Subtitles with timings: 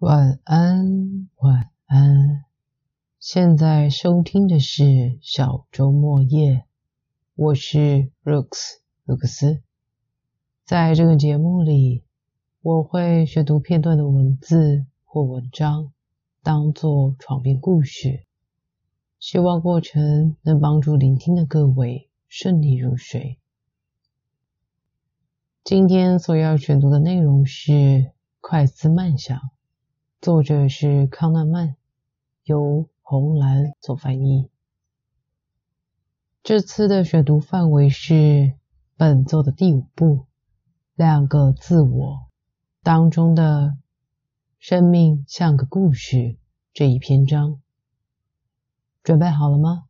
[0.00, 2.46] 晚安，晚安。
[3.18, 6.64] 现在收听的是小周末夜，
[7.34, 9.60] 我是 Rooks 卢克斯。
[10.64, 12.02] 在这个节目里，
[12.62, 15.92] 我会选读片段的文字或文章，
[16.42, 18.24] 当做床边故事，
[19.18, 23.38] 希望过程能帮助聆听的各位顺利入睡。
[25.62, 27.72] 今天所要选读的内容是
[28.40, 29.36] 《快思慢想》。
[30.20, 31.76] 作者是康纳曼，
[32.44, 34.50] 由红蓝做翻译。
[36.42, 38.52] 这次的选读范围是
[38.98, 40.26] 本作的第五部
[40.94, 42.28] “两个自我”
[42.84, 43.78] 当中的
[44.60, 46.36] “生命像个故事”
[46.74, 47.62] 这一篇章。
[49.02, 49.86] 准备好了吗？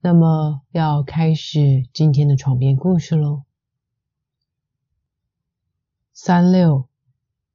[0.00, 3.42] 那么要开始今天的床边故事喽。
[6.14, 6.88] 三六。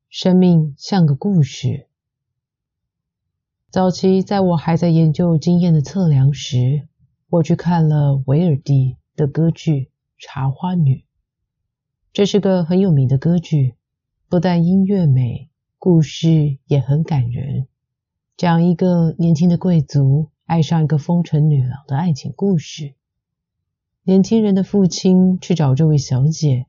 [0.09, 1.86] 生命像个故事。
[3.70, 6.88] 早期在我还在研究经验的测量时，
[7.29, 9.74] 我去看了维尔蒂的歌剧
[10.18, 10.96] 《茶花女》。
[12.12, 13.76] 这是个很有名的歌剧，
[14.27, 17.68] 不但音乐美，故事也很感人，
[18.35, 22.96] 讲一个年轻的贵族爱上一个风尘女郎的爱情故事。
[24.02, 26.65] 年轻人的父亲去找这位小姐，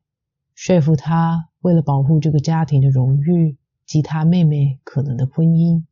[0.62, 1.48] 说服她。
[1.62, 5.84] 为了保护这个家庭的荣誉及他妹妹可能的婚姻，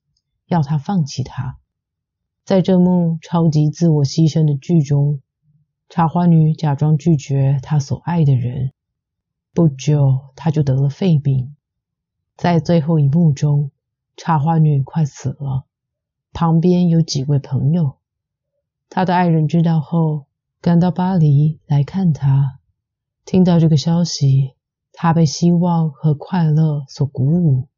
[0.47, 1.59] 要他放弃她。
[2.45, 5.23] 在这幕超级自我牺牲的剧中，
[5.89, 8.73] 茶花女假装拒绝她所爱的人。
[9.55, 11.57] 不久，她就得了肺病。
[12.37, 13.71] 在最后一幕中，
[14.19, 15.65] 茶花女快死了，
[16.35, 17.97] 旁边有几位朋友。
[18.91, 20.27] 她的爱人知道后，
[20.61, 22.59] 赶到巴黎来看她。
[23.25, 24.58] 听到这个消息。
[25.01, 27.69] 他被希望和快乐所鼓舞，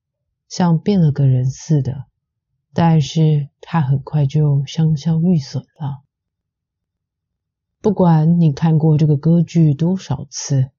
[0.48, 2.06] 像变了个人似的。
[2.72, 6.02] 但是他很快就香消玉损了。
[7.82, 10.70] 不管你看过这个歌剧多少次，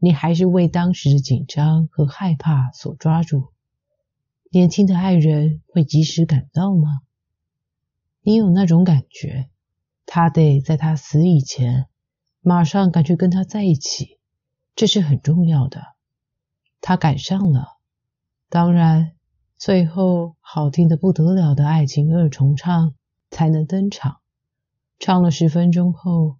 [0.00, 3.52] 你还是为当时的紧张和害怕所抓住。
[4.50, 7.02] 年轻的爱人会及时赶到吗？
[8.22, 9.48] 你有那种感觉，
[10.06, 11.86] 他得在他死以前，
[12.40, 14.13] 马上赶去跟他在一起。
[14.76, 15.94] 这是很重要的，
[16.80, 17.76] 他赶上了。
[18.48, 19.12] 当然，
[19.56, 22.94] 最后好听的不得了的爱情二重唱
[23.30, 24.18] 才能登场。
[24.98, 26.36] 唱了十分钟后，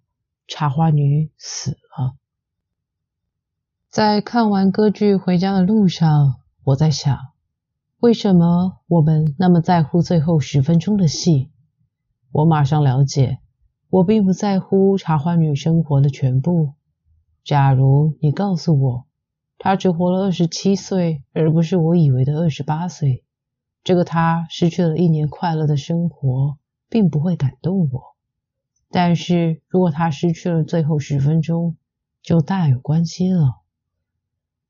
[0.47, 2.17] 茶花女死了。
[3.89, 7.19] 在看完歌剧回家的路上，我在想，
[7.99, 11.51] 为什么我们那么在乎最后十分钟的戏？
[12.33, 13.39] 我马上了解，
[13.91, 16.75] 我并不在乎茶花女生活的全部。
[17.45, 19.05] 假如你告诉我，
[19.59, 23.23] 他只活了二十七岁，而不是我以为的二十八岁，
[23.85, 26.57] 这个他失去了一年快乐的生活，
[26.89, 28.17] 并不会感动我。
[28.91, 31.77] 但是如果他失去了最后十分钟，
[32.23, 33.61] 就大有关系了。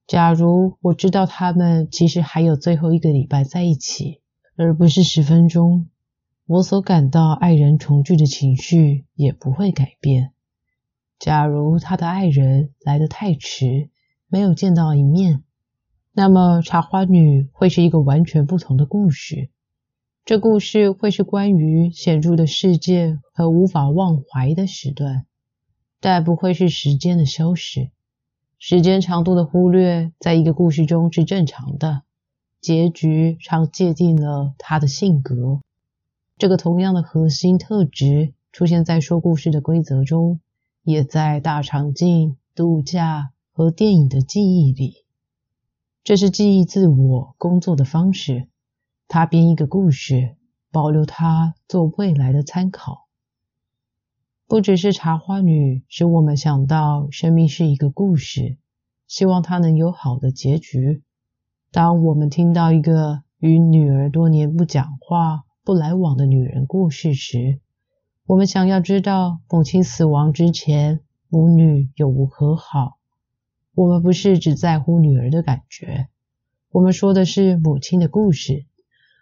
[0.08, 4.20] 假如我知道他们其实还有最后一个礼拜在一起，
[4.56, 5.88] 而不是十分钟，
[6.46, 10.33] 我所感到爱人重聚的情绪也不会改变。
[11.24, 13.88] 假如他的爱人来得太迟，
[14.28, 15.42] 没有见到一面，
[16.12, 19.48] 那么茶花女会是一个完全不同的故事。
[20.26, 25.24] 这故事会是关于显著的世界和无法忘怀的时段，
[25.98, 27.88] 但不会是时间的消失。
[28.58, 32.02] 时间长度的忽略，在一个故事中是正常的。
[32.60, 35.62] 结局常界定了他的性格。
[36.36, 40.40] 这个同样的核心特质出现在说故事的规则中。
[40.84, 45.06] 也在大场景、度假和电影的记忆里，
[46.04, 48.48] 这是记忆自我工作的方式。
[49.08, 50.36] 他编一个故事，
[50.70, 53.08] 保留它做未来的参考。
[54.46, 58.58] 不只是茶花女使我们想到生命是一个故事，
[59.08, 61.02] 希望它能有好的结局。
[61.72, 67.60] 当我们听到一个与女儿多年不讲话、不来往的女人过世时，
[68.26, 72.96] 我们想要知道母亲死亡之前母女有无和好。
[73.74, 76.08] 我们不是只在乎女儿的感觉，
[76.70, 78.64] 我们说的是母亲的故事。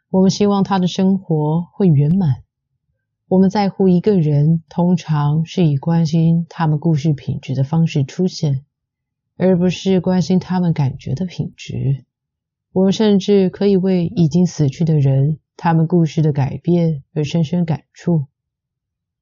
[0.09, 2.45] 我们希望她的生活会圆满。
[3.27, 8.65] 我们在乎一个人，通常是以关心他们故事品质的方式出现，
[9.37, 12.05] 而不是关心他们感觉的品质。
[12.73, 18.27] 我们甚至可以为已经死去的人他们故事的改变而深深感触。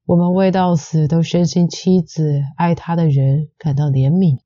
[0.05, 4.39] 我们未到死都深信妻子爱他的人感到怜悯。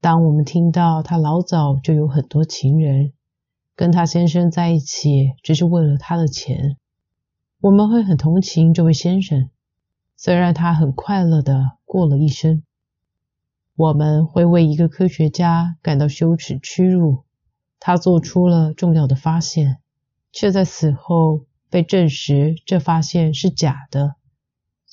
[0.00, 3.12] 当我们听到他老早就有很多情人，
[3.76, 6.76] 跟他先生在一起只是为了他的钱。
[7.60, 9.50] 我们会很同情这位先生，
[10.16, 12.62] 虽然他很快乐的过了一生。
[13.76, 17.24] 我们会为一个科学家感到羞耻屈辱，
[17.78, 19.78] 他做出了重要的发现，
[20.32, 24.15] 却在死后被证实这发现是假的。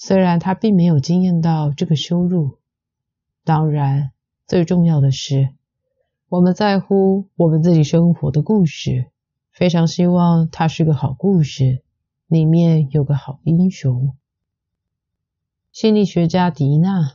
[0.06, 2.58] 虽然他并没有经验到这个羞辱。
[3.46, 4.12] 当然，
[4.46, 5.52] 最重要的是，
[6.28, 9.06] 我们在乎我们自己生活的故事，
[9.54, 11.84] 非常希望它是个好故事，
[12.28, 14.14] 里面有个好英雄。
[15.72, 17.14] 心理学家迪娜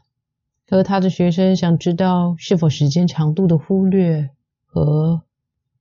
[0.66, 4.30] 和他的学生想知道是否时间长度的忽略
[4.64, 5.20] 和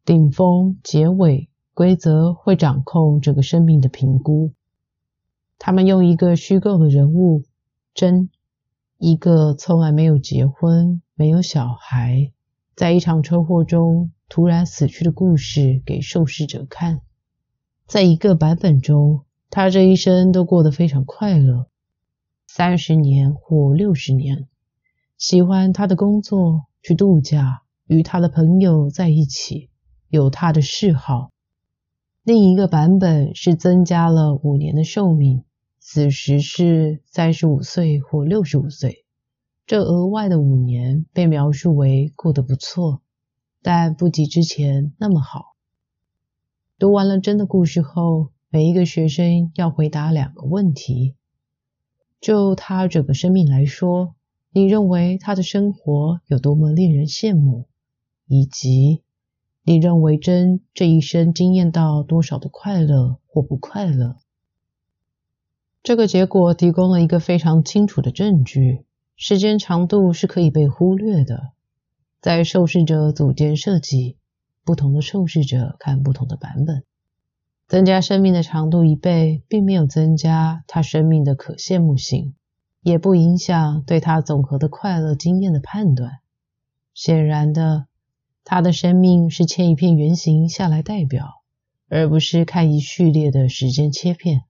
[0.04, 4.52] 顶峰、结尾规则会掌控整个生命的评估。
[5.60, 7.44] 他们用一个虚构的人物
[7.94, 8.30] 真。
[9.00, 12.32] 一个从来没有结婚、没有小孩，
[12.76, 17.02] 在一场车祸中突然死去的故事给受试者看。
[17.86, 21.68] 在一个版本中，他这一生都过得非常快乐，
[22.48, 24.48] 三十年或六十年，
[25.20, 29.70] 喜欢他的工作，去度假，与他的朋友在一起，
[30.10, 31.30] 有他的嗜好。
[32.28, 35.46] 另一个版本是增加了五年的寿命。
[35.80, 39.06] 此时是三十五岁或六十五岁，
[39.66, 43.02] 这额外的五年被描述为过得不错，
[43.62, 45.56] 但不及之前那么好。
[46.78, 51.16] 读完了真的故事后，每一个学生要回答两个问题：
[52.20, 54.16] 就他整个生命来说，
[54.52, 57.70] 你认为他的生活有多么令人羡慕？
[58.26, 59.02] 以及
[59.70, 64.16] 你认为真这一生惊艳到多少的快乐或不快乐？
[65.84, 68.86] 这个结果提供了一个非常清楚的证据：
[69.18, 71.52] 时间长度是可以被忽略的。
[72.22, 74.16] 在受试者组间设计，
[74.64, 76.86] 不同的受试者看不同的版本。
[77.68, 82.36] 增加生命的长度一倍，并没有增加他生命的可羡慕性，
[82.84, 86.20] 也不影响对他总和的快乐经验的判断。
[86.94, 87.88] 显然的，
[88.50, 91.44] 他的生命是切一片圆形下来代表，
[91.90, 94.44] 而不是看一序列的时间切片。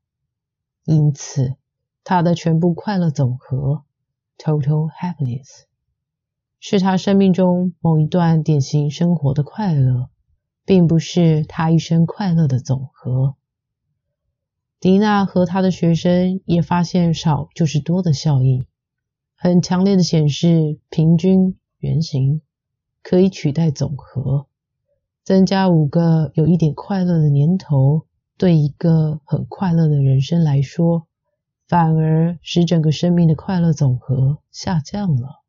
[0.85, 1.55] 因此，
[2.03, 3.85] 他的全部快乐总和
[4.37, 5.63] （total happiness）
[6.59, 10.11] 是他生命中某一段典型生活的快乐，
[10.63, 13.33] 并不是他一生快乐的总和。
[14.79, 18.63] 迪娜和他的学生也发现少就是多的效应，
[19.35, 22.43] 很强烈的显示平均圆形
[23.09, 24.47] 可以取代总和。
[25.23, 28.05] 增加五个有一点快乐的年头。
[28.37, 31.07] 对一个很快乐的人生来说，
[31.69, 35.41] 反而使整个生命的快乐总和下降了。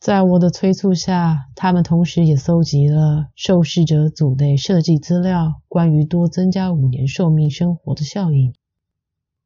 [0.00, 8.54] 在我的催促下，他们同时也搜集了受试者组内设计资料，关于多增加五年寿命生活的效应。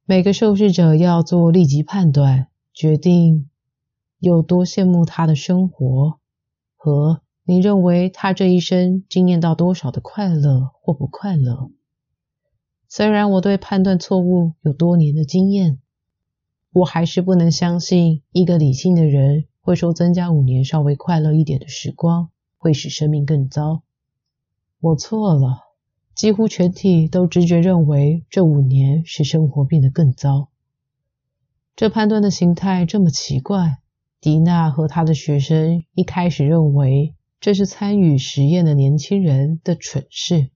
[0.07, 3.51] 每个受试者要做立即判断，决定
[4.21, 6.19] 有多羡慕他的生活，
[6.85, 11.71] 和你认为他这一生经验到多少的快乐或不快乐。
[12.89, 15.79] 虽然我对判断错误有多年的经验，
[16.73, 23.85] 我还是不能相信一个理性的人会说增加五年稍微快乐一点的时光会使生命更糟。
[24.81, 25.61] 我错了，
[26.17, 30.49] 几乎全体都直觉认为这五年使生活变得更糟。
[31.77, 33.79] 这判断的形态这么奇怪。
[34.23, 40.51] 迪娜和他的学生一开始认为这是参与实验的年轻人的蠢事。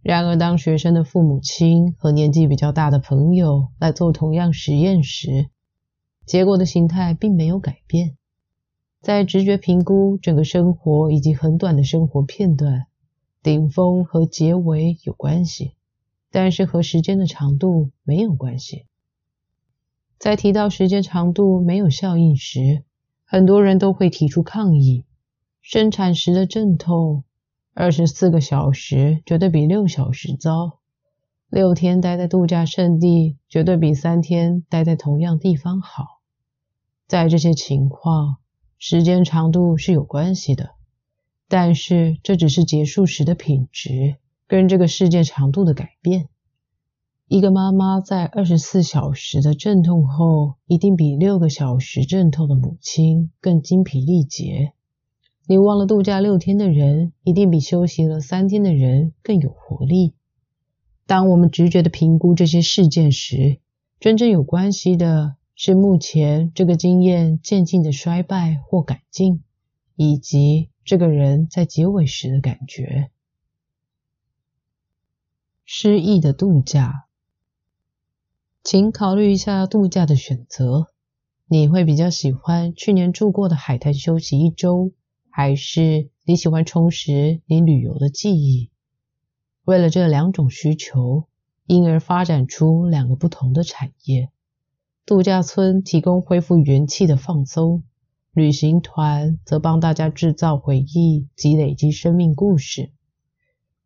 [0.00, 5.50] 然而，当学生的父母亲和年纪比较大的朋友来做同样实验时，
[6.24, 8.16] 结果的形态并没有改变。
[9.02, 12.86] 在直觉评估整个生活以及很短的生活片段，
[13.42, 15.74] 顶峰和结尾有关系，
[16.30, 18.86] 但是和时间的长度没有关系。
[20.18, 22.84] 在提到时间长度没有效应时，
[23.32, 25.06] 很多人都会提出抗议：
[25.62, 27.24] 生产时的阵痛。
[27.72, 30.80] 二十四个小时绝对比六小时糟。
[31.48, 36.20] 六天待在度假胜地绝对比三天待在同样地方好。
[37.08, 38.36] 在这些情况，
[38.76, 40.72] 时间长度是有关系的，
[41.48, 46.28] 但是这只是结束时的品质跟这个事件长度的改变。
[47.32, 54.74] 一个妈妈在二十四小时的阵痛后，一定比六个小时阵痛的母亲更精疲力竭。
[55.46, 60.12] 你忘了度假六天的人，一定比休息了三天的人更有活力。
[61.06, 63.60] 当我们直觉的评估这些事件时，
[63.98, 69.42] 真正有关系的是目前这个经验渐进的衰败或改进，
[69.96, 73.08] 以及这个人在结尾时的感觉。
[75.64, 77.01] 失意的度假，
[78.64, 80.88] 请考虑一下度假的选择。
[81.48, 84.92] 你会比较喜欢去年住过的海滩休息一周，
[85.28, 88.70] 还是你喜欢充实你旅游的记忆？
[89.64, 91.26] 为了这两种需求，
[91.66, 94.30] 因而发展出两个不同的产业。
[95.04, 97.82] 度假村提供恢复元气的放松，
[98.32, 102.92] 旅行团则帮大家制造回忆及累积生命故事。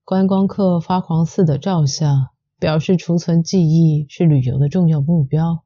[0.05, 5.63] 观光客发狂似的照相，表示储存记忆是旅游的重要目标。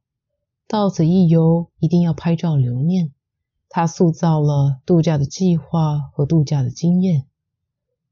[0.67, 3.13] 到此一游，一定要拍照留念。
[3.69, 7.27] 它塑造了度假的计划和度假的经验。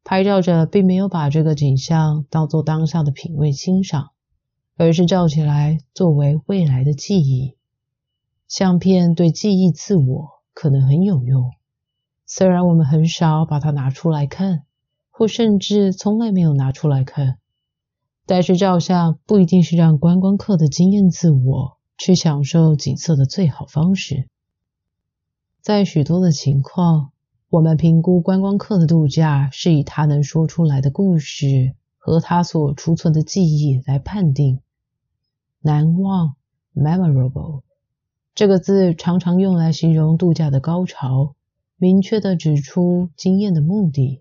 [0.04, 4.10] 拍照者并没有把这个景象当作当下的品味欣赏。
[4.80, 7.56] 而是照起来作为未来的记忆。
[8.46, 11.50] 相片对记忆自我可能很有用，
[12.26, 14.62] 虽然我们很少把它拿出来看，
[15.10, 17.38] 或甚至从来没有拿出来看。
[18.30, 24.28] 但是照相不一定是让观光客的经验自我去享受景色的最好方式。
[25.62, 27.12] 在许多的情况，
[27.48, 34.60] 我们评估观光客的度假是以他能说出来的故事和他所储存的记忆来判定。
[35.62, 36.36] 难忘
[36.74, 37.62] （memorable）
[38.34, 41.34] 这个字常常用来形容度假的高潮，
[41.78, 44.20] 明确的指出经验的目的。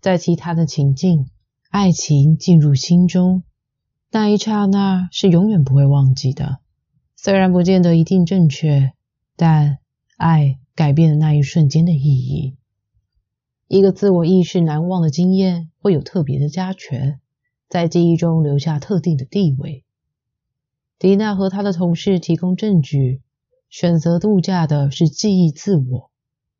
[0.00, 1.26] 在其他的情境，
[1.74, 3.42] 爱情进入心中，
[4.12, 6.60] 那一刹那是永远不会忘记的。
[7.16, 8.92] 虽然不见得一定正确，
[9.34, 9.78] 但
[10.16, 12.54] 爱改变了那一瞬间的意义。
[13.66, 17.18] 一个自我意识难忘的经验会有特别的加权，
[17.68, 19.82] 在记忆中留下特定的地位。
[21.00, 23.20] 迪娜和他的同事提供证据，
[23.68, 26.12] 选择度假的是记忆自我。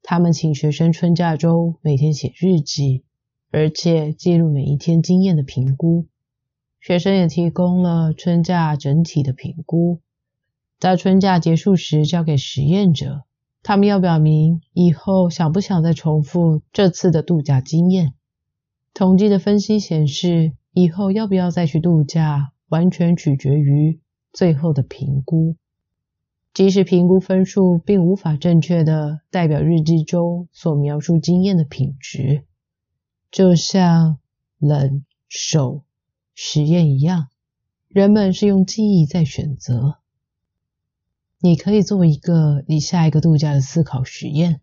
[0.02, 3.04] 他们请学生春假中每天写日记，
[3.54, 6.06] 而且记录每一天经验的评估。
[6.80, 10.00] 学生也提供了春假整体的评估，
[10.80, 13.22] 在春假结束时交给实验者，
[13.62, 18.14] 他们要表明以后想不想再重复这次的度假经验。
[18.92, 24.00] 统计的分析显示，以后要不要再去度假，完全取决于。
[24.32, 25.54] 最后的评估，
[26.52, 32.42] 即使评估分数并无法正确的代表日记中所描述经验的品质，
[33.34, 34.20] 就像
[34.60, 35.82] 冷手
[36.36, 37.30] 实验一样，
[37.88, 39.98] 人们是用记忆在选择。
[41.40, 44.60] 你可以做一个你下一个度假的思考实验，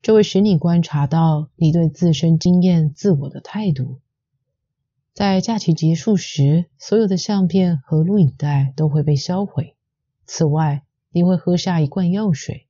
[0.00, 4.00] 这会使你观察到你对自身经验自我的态度。
[5.12, 9.76] 在假期结束时，所有的相片和录影带都会被销毁。
[10.24, 12.66] 此外，你会喝下一罐药水，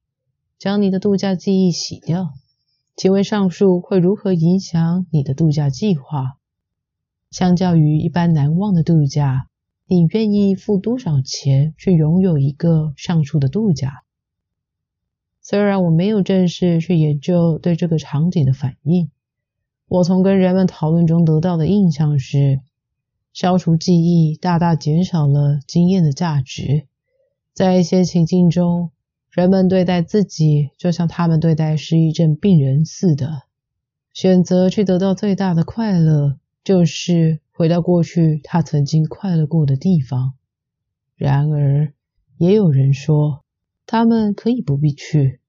[0.59, 2.35] 将你的度假记忆洗掉。
[2.97, 6.37] 请问上述会如何影响你的度假计划？
[7.31, 9.47] 相较于一般难忘的度假，
[9.87, 14.03] 你愿意付多少钱去拥有一个上述的度假？
[15.41, 19.11] 虽然我没有正式去研究对这个场景的反应。
[19.89, 22.61] 我从跟人们讨论中得到的印象是，
[23.33, 26.87] 消除记忆大大减少了经验的价值。
[27.55, 28.91] 在一些情境中，
[29.31, 33.45] 人们对待自己就像他们对待失忆症病人似的，
[34.13, 40.35] 选择去得到最大的快乐，就是回到过去他曾经快乐过的地方。
[41.15, 41.93] 然而，
[42.39, 43.45] 也有人说，
[43.87, 45.41] 他们可以不必去，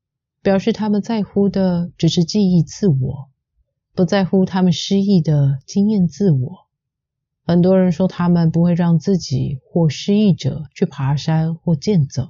[0.44, 3.30] 表示他们在乎的只是记忆自我。
[3.94, 6.68] 不在乎他们失忆的经验自我。
[7.44, 12.30] 很多人说他们不会让自己或失忆者去爬山或健走，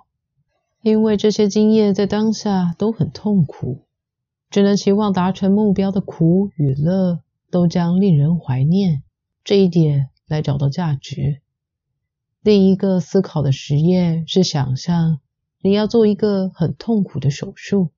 [0.81, 3.85] 因为这些经验在当下都很痛苦。
[4.49, 9.01] 只能期望达成目标的苦与乐都将令人怀念
[9.45, 11.39] 这一点来找到价值。
[12.41, 15.21] 另一个思考的实验是想象
[15.61, 17.91] 你要做一个很痛苦的手术，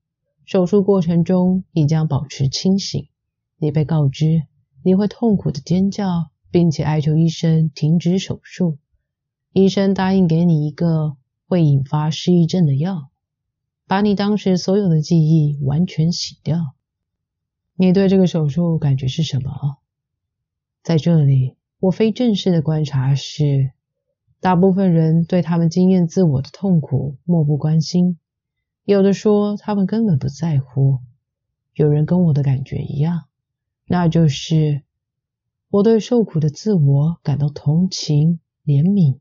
[0.46, 3.08] 手术过程中你将保持清醒。
[3.58, 4.44] 你被告知
[4.84, 8.78] 你会痛苦的尖叫，并且哀求医生停止手术。
[9.54, 11.16] 医生答应给你一个
[11.54, 13.12] 会引发失忆症的药，
[13.86, 16.74] 把你当时所有的记忆完全洗掉。
[17.76, 19.78] 你对这个手术感觉是什么？
[20.82, 23.70] 在这里，我非正式的观察是，
[24.40, 28.18] 大部分人对他们经验自我的痛苦漠不关心，
[28.84, 31.02] 有的说他们根本不在乎。
[31.76, 33.26] 有人跟我的感觉一样。
[33.86, 34.82] 那就是
[35.70, 39.20] 我对受苦的自我感到同情、怜悯，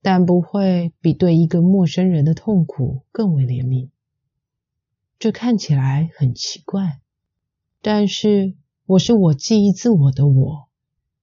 [0.00, 3.88] 但不会比对一个陌生人的痛苦更为怜悯。
[5.18, 7.00] 这看起来很奇怪，
[7.82, 8.54] 但是
[8.86, 10.68] 我是我记忆自我的我，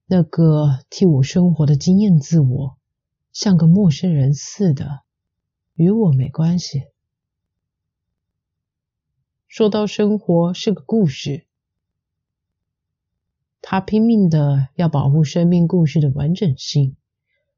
[0.06, 2.78] 那个替我生活的经验自我，
[3.32, 5.02] 像个陌生人似的，
[5.76, 6.84] 与我没关系。
[9.48, 11.46] 说到生活是个故事，
[13.62, 16.98] 他拼命的要保护生命故事的完整性，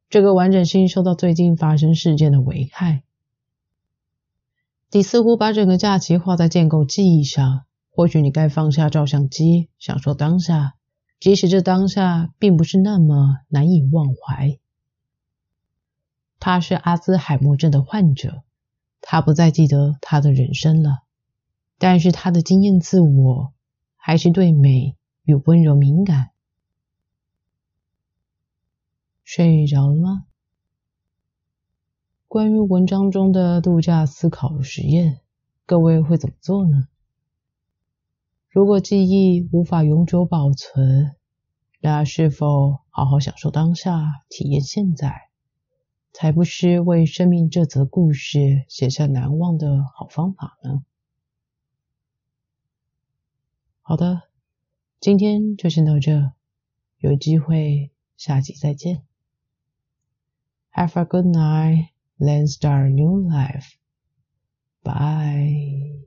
[0.09, 3.03] 这个完整性受到最近发生事件的危害。
[4.89, 10.75] 你似乎把整个假期花在建构记忆上，或许你该放下照相机，享受当下，
[11.19, 14.57] 即使这当下并不是那么难以忘怀。
[16.39, 18.43] 他是阿兹海默症的患者，
[19.01, 20.99] 他不再记得他的人生了。
[21.79, 23.53] 但是他的经验自我
[23.97, 26.29] 还是对美与温柔敏感。
[29.27, 30.25] 睡着了吗？
[32.29, 35.19] 关于文章中的度假思考实验，
[35.65, 36.87] 各位会怎么做呢？
[38.47, 41.17] 如果记忆无法永久保存，
[41.81, 45.29] 那是否好好享受当下，体验现在，
[46.13, 50.85] 才不失为生命这则故事写下难忘的好方法呢？
[53.81, 54.21] 好的，
[55.01, 56.31] 今天就先到这，
[56.99, 59.03] 有机会下集再见。
[60.77, 63.77] Have a good night, then start a new life.
[64.83, 66.06] Bye.